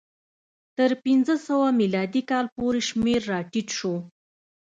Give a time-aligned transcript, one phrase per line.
[0.77, 3.95] تر پنځه سوه میلادي کاله پورې شمېر راټیټ شو.